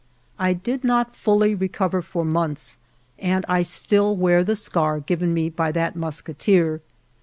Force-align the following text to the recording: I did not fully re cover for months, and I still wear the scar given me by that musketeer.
I 0.39 0.53
did 0.53 0.83
not 0.83 1.15
fully 1.15 1.53
re 1.53 1.67
cover 1.67 2.01
for 2.01 2.25
months, 2.25 2.79
and 3.19 3.45
I 3.47 3.61
still 3.61 4.15
wear 4.15 4.43
the 4.43 4.55
scar 4.55 4.99
given 4.99 5.31
me 5.31 5.47
by 5.47 5.71
that 5.73 5.95
musketeer. 5.95 6.81